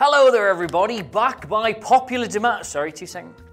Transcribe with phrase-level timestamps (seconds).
[0.00, 1.02] Hello there, everybody.
[1.02, 2.64] Back by popular demand.
[2.64, 3.47] Sorry, two seconds.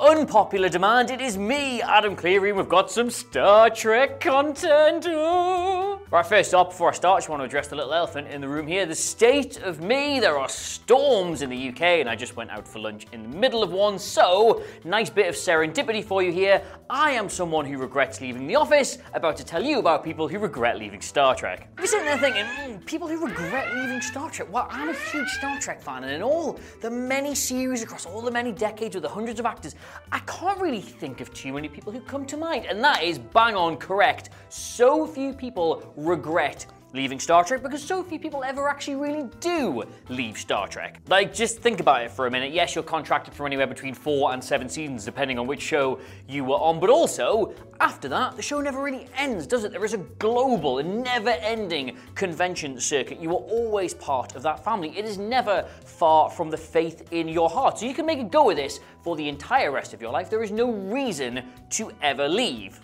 [0.00, 1.10] Unpopular demand.
[1.10, 2.48] It is me, Adam Cleary.
[2.50, 5.06] and We've got some Star Trek content.
[5.06, 6.00] Ooh.
[6.10, 8.42] Right, first up, before I start, I just want to address the little elephant in
[8.42, 8.84] the room here.
[8.84, 10.20] The state of me.
[10.20, 13.34] There are storms in the UK, and I just went out for lunch in the
[13.34, 13.98] middle of one.
[13.98, 16.62] So, nice bit of serendipity for you here.
[16.90, 18.98] I am someone who regrets leaving the office.
[19.14, 21.70] About to tell you about people who regret leaving Star Trek.
[21.78, 24.52] You're sitting there thinking, mm, people who regret leaving Star Trek.
[24.52, 28.20] Well, I'm a huge Star Trek fan, and in all the many series across all
[28.20, 29.76] the many decades with the hundreds of actors,
[30.10, 33.18] I can't really think of too many people who come to mind, and that is
[33.18, 34.30] bang on correct.
[34.48, 39.82] So few people regret leaving Star Trek because so few people ever actually really do
[40.08, 41.00] leave Star Trek.
[41.08, 42.52] Like, just think about it for a minute.
[42.52, 46.44] Yes, you're contracted for anywhere between four and seven seasons, depending on which show you
[46.44, 49.72] were on, but also, after that, the show never really ends, does it?
[49.72, 53.20] There is a global and never ending convention circuit.
[53.20, 54.96] You are always part of that family.
[54.96, 57.78] It is never far from the faith in your heart.
[57.78, 60.30] So you can make a go of this for the entire rest of your life.
[60.30, 62.80] There is no reason to ever leave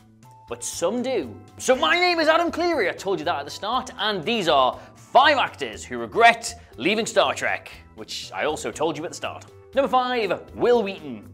[0.48, 1.34] but some do.
[1.58, 4.48] So my name is Adam Cleary, I told you that at the start, and these
[4.48, 9.16] are five actors who regret leaving Star Trek, which I also told you at the
[9.16, 9.44] start.
[9.74, 11.28] Number five, Wil Wheaton.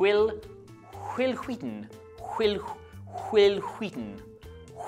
[0.00, 0.40] Will,
[1.16, 1.88] Wil Wheaton.
[2.38, 2.60] Will,
[3.32, 4.20] Wil Wheaton.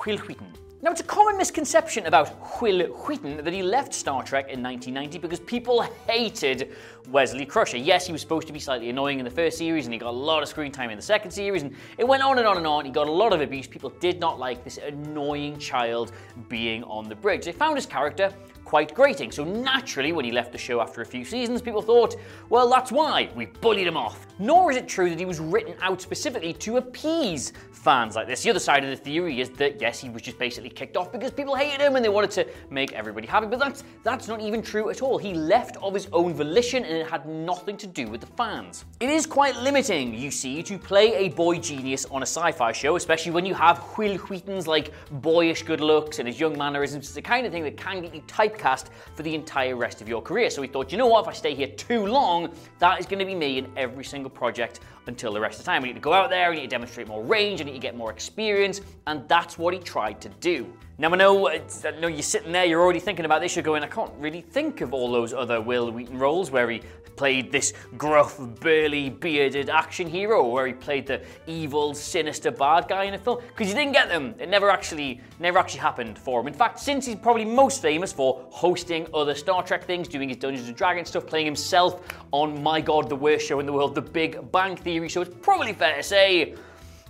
[0.05, 0.53] Wil Wheaton.
[0.83, 5.19] Now, it's a common misconception about Wil Wheaton that he left Star Trek in 1990
[5.19, 6.73] because people hated
[7.11, 7.77] Wesley Crusher.
[7.77, 10.09] Yes, he was supposed to be slightly annoying in the first series and he got
[10.09, 12.57] a lot of screen time in the second series, and it went on and on
[12.57, 12.87] and on.
[12.87, 13.67] He got a lot of abuse.
[13.67, 16.13] People did not like this annoying child
[16.49, 17.45] being on the bridge.
[17.45, 18.33] They found his character
[18.65, 19.33] quite grating.
[19.33, 22.17] So naturally, when he left the show after a few seasons, people thought,
[22.49, 24.27] well, that's why we bullied him off.
[24.39, 28.43] Nor is it true that he was written out specifically to appease fans like this.
[28.43, 31.11] The other side of the theory is that yes, he was just basically kicked off
[31.11, 33.47] because people hated him and they wanted to make everybody happy.
[33.47, 35.19] But that's that's not even true at all.
[35.19, 38.85] He left of his own volition and it had nothing to do with the fans.
[39.01, 42.97] It is quite limiting, you see, to play a boy genius on a sci-fi show,
[42.97, 44.93] especially when you have Wil Wheaton's like
[45.23, 47.07] boyish good looks and his young mannerisms.
[47.07, 50.09] It's the kind of thing that can get you typecast for the entire rest of
[50.09, 50.51] your career.
[50.51, 53.19] So he thought, you know what, if I stay here too long, that is going
[53.19, 55.83] to be me in every single project until the rest of the time.
[55.83, 57.79] We need to go out there, we need to demonstrate more range, I need to
[57.79, 60.73] get more experience, and that's what he tried to do.
[60.99, 63.63] Now I know, uh, I know you're sitting there, you're already thinking about this, you're
[63.63, 66.83] going, I can't really think of all those other Wil Wheaton roles where he
[67.21, 73.05] played this gruff, burly, bearded action hero, where he played the evil, sinister bad guy
[73.05, 74.35] in a film, because you didn't get them.
[74.39, 76.47] It never actually, never actually happened for him.
[76.47, 80.39] In fact, since he's probably most famous for hosting other Star Trek things, doing his
[80.39, 83.95] Dungeons and Dragons stuff, playing himself on My God, the worst show in the world,
[83.95, 86.55] The Big Bang Theory show, it's probably fair to say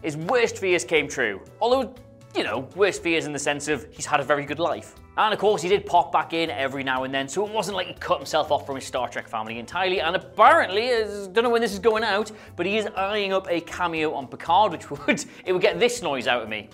[0.02, 1.40] his worst fears came true.
[1.60, 1.94] Although
[2.34, 4.94] you know, worst fears in the sense of he's had a very good life.
[5.16, 7.76] And of course, he did pop back in every now and then, so it wasn't
[7.76, 10.00] like he cut himself off from his Star Trek family entirely.
[10.00, 11.02] And apparently, I
[11.32, 14.28] don't know when this is going out, but he is eyeing up a cameo on
[14.28, 16.70] Picard, which would it would get this noise out of me.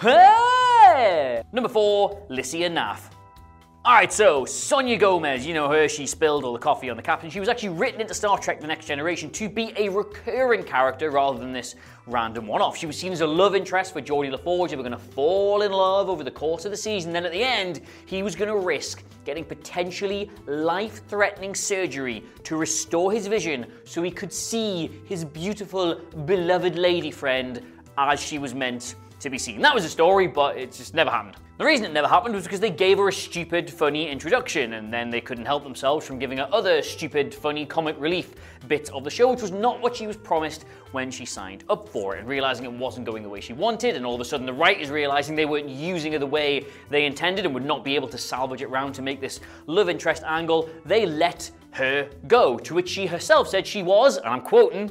[0.00, 1.42] Hey!
[1.52, 3.10] Number four, Lycia Naff.
[3.82, 7.30] Alright, so Sonya Gomez, you know her, she spilled all the coffee on the captain.
[7.30, 11.10] She was actually written into Star Trek The Next Generation to be a recurring character
[11.10, 11.76] rather than this
[12.06, 12.76] random one off.
[12.76, 14.68] She was seen as a love interest for Geordi LaForge.
[14.68, 17.10] They were going to fall in love over the course of the season.
[17.10, 22.56] Then at the end, he was going to risk getting potentially life threatening surgery to
[22.56, 25.94] restore his vision so he could see his beautiful,
[26.26, 27.62] beloved lady friend
[27.96, 29.60] as she was meant to be seen.
[29.60, 31.36] That was a story, but it just never happened.
[31.58, 34.90] The reason it never happened was because they gave her a stupid, funny introduction, and
[34.90, 38.34] then they couldn't help themselves from giving her other stupid, funny, comic relief
[38.66, 41.86] bits of the show, which was not what she was promised when she signed up
[41.86, 42.20] for it.
[42.20, 44.54] And realizing it wasn't going the way she wanted, and all of a sudden the
[44.54, 48.08] writers realizing they weren't using her the way they intended and would not be able
[48.08, 52.56] to salvage it round to make this love interest angle, they let her go.
[52.58, 54.90] To which she herself said she was, and I'm quoting,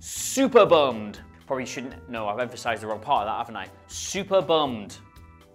[0.00, 1.20] super bummed.
[1.48, 3.72] Probably shouldn't, no, I've emphasized the wrong part of that, haven't I?
[3.86, 4.98] Super bummed.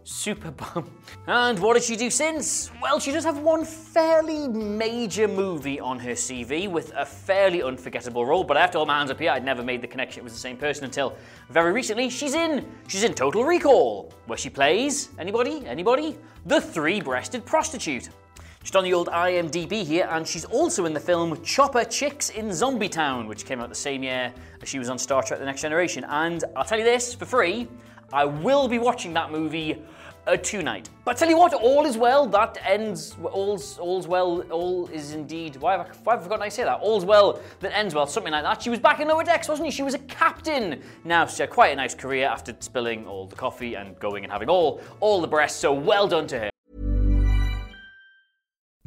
[0.04, 0.90] Super bummed.
[1.28, 2.72] And what did she do since?
[2.82, 8.26] Well, she does have one fairly major movie on her CV with a fairly unforgettable
[8.26, 10.22] role, but I have to hold my hands up here, I'd never made the connection
[10.22, 11.16] it was the same person until
[11.52, 12.10] very recently.
[12.10, 16.18] She's in, she's in Total Recall, where she plays, anybody, anybody?
[16.48, 18.10] The three-breasted prostitute.
[18.64, 22.54] She's on the old IMDb here, and she's also in the film Chopper Chicks in
[22.54, 25.46] Zombie Town, which came out the same year as she was on Star Trek The
[25.46, 26.06] Next Generation.
[26.06, 27.68] And I'll tell you this for free,
[28.14, 29.82] I will be watching that movie
[30.26, 30.90] uh, tonight.
[31.04, 32.26] But tell you what, all is well.
[32.26, 33.18] That ends.
[33.22, 34.42] All's all's well.
[34.50, 35.58] All is indeed.
[35.58, 36.80] Why have, I, why have I forgotten I say that?
[36.80, 38.08] All's well that ends well.
[38.08, 38.62] Something like that.
[38.62, 39.76] She was back in Lower Decks, wasn't she?
[39.76, 40.82] She was a captain.
[41.04, 44.32] Now she had quite a nice career after spilling all the coffee and going and
[44.32, 45.60] having all all the breasts.
[45.60, 46.53] So well done to her.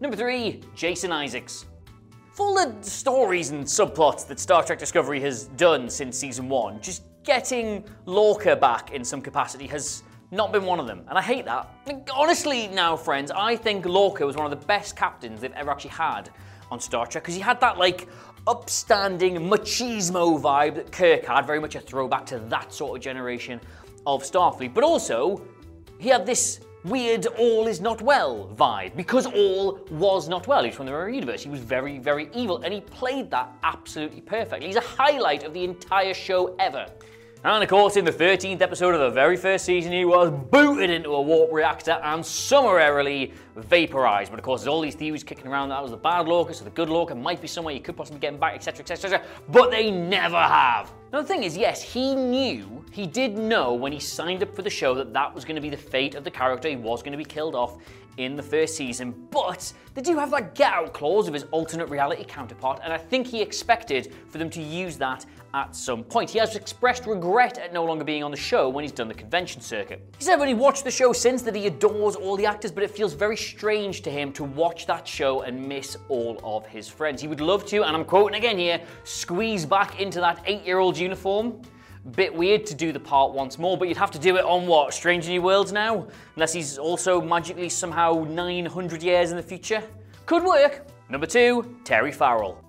[0.00, 1.66] Number three, Jason Isaacs.
[2.32, 7.02] Full of stories and subplots that Star Trek Discovery has done since season one, just
[7.24, 11.44] getting Lorca back in some capacity has not been one of them, and I hate
[11.44, 11.68] that.
[12.12, 15.90] Honestly, now, friends, I think Lorca was one of the best captains they've ever actually
[15.90, 16.30] had
[16.70, 18.08] on Star Trek because he had that like
[18.46, 23.60] upstanding machismo vibe that Kirk had, very much a throwback to that sort of generation
[24.06, 24.72] of Starfleet.
[24.72, 25.42] But also,
[25.98, 30.64] he had this weird all is not well vibe because all was not well.
[30.64, 31.42] He's from the mirror universe.
[31.42, 34.66] He was very, very evil, and he played that absolutely perfectly.
[34.66, 36.86] He's a highlight of the entire show ever.
[37.44, 40.90] And of course, in the 13th episode of the very first season, he was booted
[40.90, 44.30] into a warp reactor and summarily vaporized.
[44.30, 46.62] But of course, there's all these theories kicking around that was the bad Lorca, so
[46.62, 49.26] the good Lorca might be somewhere you could possibly get him back, etc., etc., etc.
[49.48, 50.92] But they never have.
[51.12, 54.62] Now, the thing is, yes, he knew, he did know when he signed up for
[54.62, 56.68] the show that that was going to be the fate of the character.
[56.68, 57.78] He was going to be killed off
[58.18, 61.88] in the first season, but they do have that get out clause of his alternate
[61.88, 66.30] reality counterpart, and I think he expected for them to use that at some point.
[66.30, 69.14] He has expressed regret at no longer being on the show when he's done the
[69.14, 70.02] convention circuit.
[70.18, 72.82] He said when he watched the show since that he adores all the actors, but
[72.82, 76.88] it feels very strange to him to watch that show and miss all of his
[76.88, 77.20] friends.
[77.20, 80.78] He would love to, and I'm quoting again here, squeeze back into that eight year
[80.78, 81.60] old uniform.
[82.16, 84.66] Bit weird to do the part once more, but you'd have to do it on
[84.66, 84.92] what?
[84.92, 86.08] Strange New Worlds now?
[86.34, 89.84] Unless he's also magically somehow 900 years in the future?
[90.26, 90.84] Could work.
[91.08, 92.60] Number two, Terry Farrell.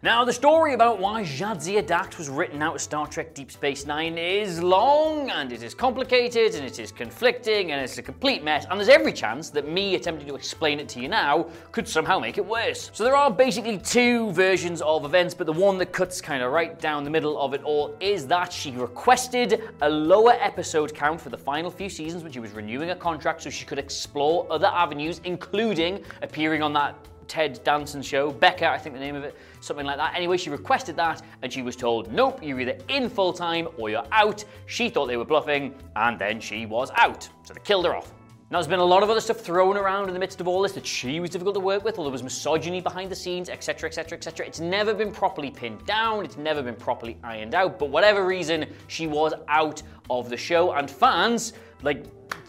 [0.00, 3.84] Now, the story about why Jadzia Dax was written out of Star Trek Deep Space
[3.84, 8.44] Nine is long, and it is complicated, and it is conflicting, and it's a complete
[8.44, 11.88] mess, and there's every chance that me attempting to explain it to you now could
[11.88, 12.92] somehow make it worse.
[12.94, 16.52] So there are basically two versions of events, but the one that cuts kind of
[16.52, 21.20] right down the middle of it all is that she requested a lower episode count
[21.20, 24.46] for the final few seasons when she was renewing a contract so she could explore
[24.48, 26.94] other avenues, including appearing on that
[27.28, 28.30] Ted Danson show.
[28.30, 30.14] Becker, I think the name of it, something like that.
[30.16, 33.90] Anyway, she requested that and she was told, nope, you're either in full time or
[33.90, 34.44] you're out.
[34.66, 37.28] She thought they were bluffing and then she was out.
[37.44, 38.12] So they killed her off.
[38.50, 40.62] Now, there's been a lot of other stuff thrown around in the midst of all
[40.62, 43.50] this that she was difficult to work with, or there was misogyny behind the scenes,
[43.50, 44.46] etc., etc., etc.
[44.46, 48.72] It's never been properly pinned down, it's never been properly ironed out, but whatever reason,
[48.86, 52.06] she was out of the show, and fans, like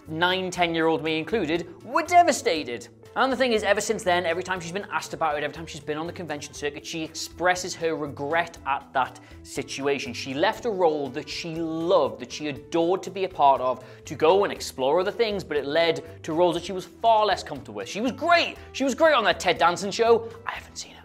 [0.07, 2.87] nine, ten year old me included, were devastated.
[3.19, 5.53] And the thing is, ever since then, every time she's been asked about it, every
[5.53, 10.13] time she's been on the convention circuit, she expresses her regret at that situation.
[10.13, 13.83] She left a role that she loved, that she adored to be a part of,
[14.05, 17.25] to go and explore other things, but it led to roles that she was far
[17.25, 17.89] less comfortable with.
[17.89, 18.55] She was great.
[18.71, 20.29] She was great on that Ted Danson show.
[20.47, 20.98] I haven't seen it.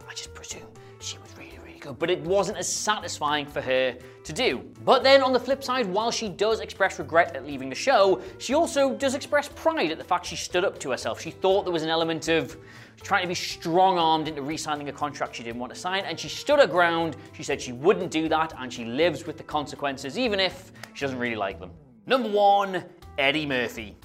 [1.92, 4.64] But it wasn't as satisfying for her to do.
[4.84, 8.22] But then on the flip side, while she does express regret at leaving the show,
[8.38, 11.20] she also does express pride at the fact she stood up to herself.
[11.20, 12.56] She thought there was an element of
[13.02, 16.04] trying to be strong armed into re signing a contract she didn't want to sign,
[16.04, 17.16] and she stood her ground.
[17.32, 21.04] She said she wouldn't do that, and she lives with the consequences, even if she
[21.04, 21.70] doesn't really like them.
[22.06, 22.84] Number one,
[23.18, 23.96] Eddie Murphy.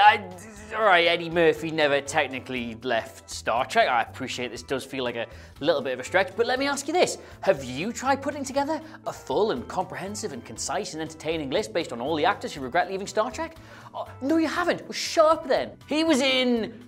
[0.00, 3.88] All right, Eddie Murphy never technically left Star Trek.
[3.88, 5.26] I appreciate this does feel like a
[5.58, 7.18] little bit of a stretch, but let me ask you this.
[7.40, 11.92] Have you tried putting together a full and comprehensive and concise and entertaining list based
[11.92, 13.56] on all the actors who regret leaving Star Trek?
[13.92, 14.82] Oh, no, you haven't.
[14.82, 15.72] Well, shut up then.
[15.88, 16.87] He was in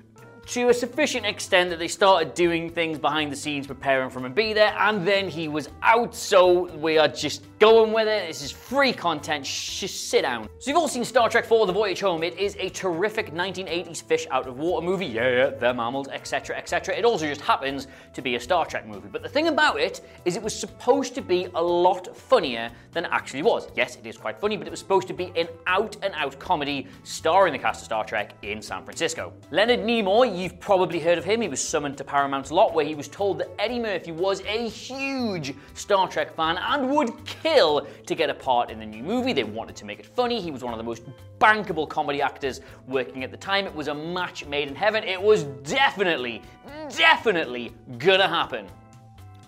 [0.50, 4.24] to a sufficient extent that they started doing things behind the scenes, preparing for him
[4.24, 8.26] to be there, and then he was out, so we are just going with it.
[8.26, 9.44] This is free content.
[9.44, 10.48] Just sit down.
[10.58, 12.24] So you've all seen Star Trek 4 The Voyage Home.
[12.24, 15.06] It is a terrific 1980s fish out of water movie.
[15.06, 16.96] Yeah, yeah, they're mammals, etc., etc.
[16.96, 19.08] It also just happens to be a Star Trek movie.
[19.12, 23.04] But the thing about it is it was supposed to be a lot funnier than
[23.04, 23.68] it actually was.
[23.76, 26.36] Yes, it is quite funny, but it was supposed to be an out and out
[26.40, 29.32] comedy starring the cast of Star Trek in San Francisco.
[29.52, 31.40] Leonard Nimoy, you've probably heard of him.
[31.40, 34.68] He was summoned to Paramount's lot where he was told that Eddie Murphy was a
[34.68, 39.32] huge Star Trek fan and would kill to get a part in the new movie.
[39.32, 40.40] They wanted to make it funny.
[40.40, 41.02] He was one of the most
[41.38, 43.66] bankable comedy actors working at the time.
[43.66, 45.04] It was a match made in heaven.
[45.04, 46.42] It was definitely,
[46.88, 48.66] definitely gonna happen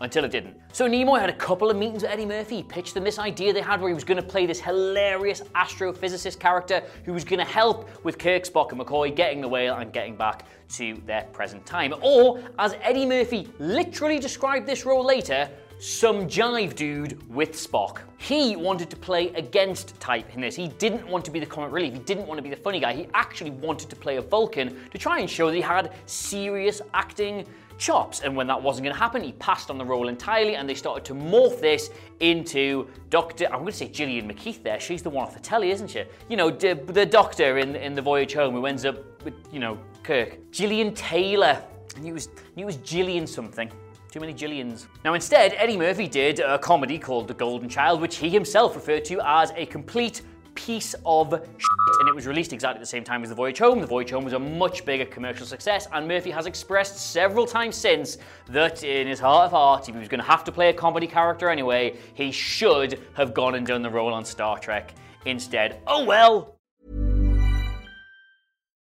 [0.03, 0.57] until it didn't.
[0.73, 2.57] So Nimoy had a couple of meetings with Eddie Murphy.
[2.57, 5.43] He pitched them this idea they had where he was going to play this hilarious
[5.55, 9.77] astrophysicist character who was going to help with Kirk, Spock, and McCoy getting the whale
[9.77, 11.95] and getting back to their present time.
[12.03, 15.49] Or, as Eddie Murphy literally described this role later,
[15.83, 18.03] some jive dude with Spock.
[18.17, 20.55] He wanted to play against type in this.
[20.55, 21.93] He didn't want to be the comic relief.
[21.93, 22.93] He didn't want to be the funny guy.
[22.93, 26.83] He actually wanted to play a Vulcan to try and show that he had serious
[26.95, 27.45] acting
[27.79, 28.21] chops.
[28.21, 30.75] And when that wasn't going to happen, he passed on the role entirely, and they
[30.77, 33.47] started to morph this into Doctor.
[33.47, 34.63] I'm going to say Gillian McKeith.
[34.63, 36.05] There, she's the one off the telly, isn't she?
[36.29, 39.81] You know, the, Doctor in in the Voyage Home who ends up with you know
[40.05, 40.39] Kirk.
[40.53, 41.61] Gillian Taylor.
[42.01, 43.69] Knew it was, it was Gillian something.
[44.13, 44.89] Too many Jillians.
[45.07, 49.07] Now, instead, Eddie Murphy did a comedy called The Golden Child, which he himself referred
[49.07, 50.21] to as a complete
[50.55, 53.59] piece of shit, and it was released exactly at the same time as The Voyage
[53.61, 53.81] Home.
[53.81, 57.75] The Voyage Home was a much bigger commercial success, and Murphy has expressed several times
[57.75, 60.69] since that in his heart of hearts, if he was going to have to play
[60.69, 64.93] a comedy character anyway, he should have gone and done the role on Star Trek
[65.25, 65.81] instead.
[65.87, 66.59] Oh well.